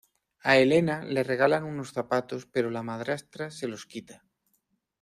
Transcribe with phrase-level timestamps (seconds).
[0.51, 4.17] A Elena le regalan unos zapatos pero la madrastra se los quita.